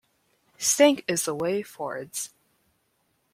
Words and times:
Stank 0.57 1.05
is 1.07 1.25
the 1.25 1.35
way 1.35 1.61
forwards. 1.61 2.31